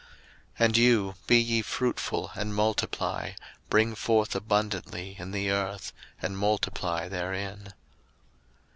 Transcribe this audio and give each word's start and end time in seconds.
01:009:007 0.55 0.65
And 0.65 0.77
you, 0.77 1.15
be 1.27 1.37
ye 1.39 1.61
fruitful, 1.61 2.31
and 2.33 2.55
multiply; 2.55 3.33
bring 3.69 3.93
forth 3.93 4.33
abundantly 4.35 5.15
in 5.19 5.29
the 5.29 5.51
earth, 5.51 5.93
and 6.23 6.35
multiply 6.39 7.07
therein. 7.07 7.71